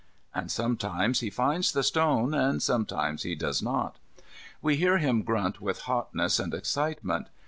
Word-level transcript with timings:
and 0.33 0.49
sometimes 0.49 1.19
he 1.19 1.29
finds 1.29 1.71
the 1.71 1.83
stone, 1.83 2.33
and 2.33 2.63
sometimes 2.63 3.21
he 3.21 3.35
does 3.35 3.61
not. 3.61 3.97
We 4.59 4.75
hear 4.77 4.97
him 4.97 5.21
grunt 5.21 5.61
with 5.61 5.81
hotness 5.81 6.39
and 6.39 6.55
excitement. 6.55 7.27